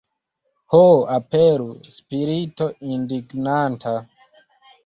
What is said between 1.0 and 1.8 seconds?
aperu,